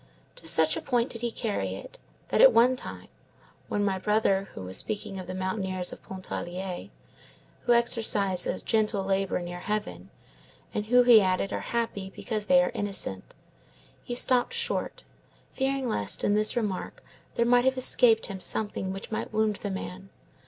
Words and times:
To 0.37 0.47
such 0.47 0.75
a 0.75 0.81
point 0.81 1.11
did 1.11 1.21
he 1.21 1.29
carry 1.29 1.75
it, 1.75 1.99
that 2.29 2.41
at 2.41 2.51
one 2.51 2.75
time, 2.75 3.07
when 3.67 3.85
my 3.85 3.99
brother 3.99 4.49
was 4.55 4.77
speaking 4.77 5.19
of 5.19 5.27
the 5.27 5.35
mountaineers 5.35 5.93
of 5.93 6.01
Pontarlier, 6.01 6.89
who 7.65 7.73
exercise 7.73 8.47
a 8.47 8.59
gentle 8.59 9.03
labor 9.03 9.39
near 9.41 9.59
heaven, 9.59 10.09
and 10.73 10.87
who, 10.87 11.03
he 11.03 11.21
added, 11.21 11.53
are 11.53 11.59
happy 11.59 12.11
because 12.15 12.47
they 12.47 12.63
are 12.63 12.71
innocent, 12.73 13.35
he 14.03 14.15
stopped 14.15 14.55
short, 14.55 15.03
fearing 15.51 15.87
lest 15.87 16.23
in 16.23 16.33
this 16.33 16.55
remark 16.57 17.03
there 17.35 17.45
might 17.45 17.65
have 17.65 17.77
escaped 17.77 18.25
him 18.25 18.41
something 18.41 18.91
which 18.91 19.11
might 19.11 19.31
wound 19.31 19.57
the 19.57 19.69
man. 19.69 20.09